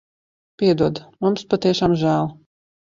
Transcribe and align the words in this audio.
Piedod. 0.61 1.03
Mums 1.27 1.47
patiešām 1.55 1.97
žēl. 2.05 2.37